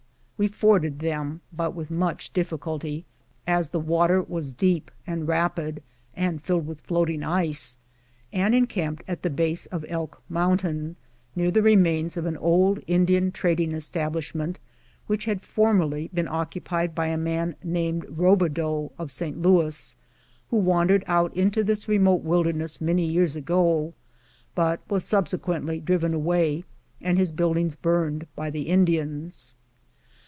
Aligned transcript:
We 0.41 0.47
forded 0.47 1.01
them, 1.01 1.41
but 1.53 1.75
with 1.75 1.91
much 1.91 2.33
dif 2.33 2.49
ficulty, 2.49 3.03
as 3.45 3.69
the 3.69 3.79
water 3.79 4.23
was 4.23 4.51
deep 4.51 4.89
and 5.05 5.27
rapid, 5.27 5.83
and 6.15 6.41
filled 6.41 6.65
with 6.65 6.81
floating 6.81 7.21
ice, 7.21 7.77
and 8.33 8.55
encamped 8.55 9.03
at 9.07 9.21
the 9.21 9.29
base 9.29 9.67
of 9.67 9.81
the" 9.81 9.91
Elk 9.91 10.19
Mount 10.29 10.65
ain," 10.65 10.95
near 11.35 11.51
the 11.51 11.61
remains 11.61 12.17
of 12.17 12.25
an 12.25 12.37
old 12.37 12.79
Indian 12.87 13.31
trading 13.31 13.73
establish 13.73 14.33
ment, 14.33 14.57
which 15.05 15.25
had 15.25 15.43
formerly 15.43 16.09
been 16.11 16.27
occupied 16.27 16.95
by 16.95 17.05
a 17.05 17.17
man 17.17 17.55
named 17.63 18.07
Eobedeau, 18.07 18.93
of 18.97 19.11
St. 19.11 19.39
Louis, 19.43 19.95
who 20.49 20.57
wandered 20.57 21.03
out 21.05 21.31
into 21.37 21.63
^his 21.63 21.87
remote 21.87 22.23
wilderness 22.23 22.81
many 22.81 23.05
years 23.05 23.35
ago, 23.35 23.93
but 24.55 24.79
was 24.89 25.03
subsequently 25.03 25.79
driven 25.79 26.15
away 26.15 26.63
and 26.99 27.19
his 27.19 27.31
buildings 27.31 27.75
burned 27.75 28.25
by 28.35 28.49
the 28.49 28.63
Indians. 28.63 29.55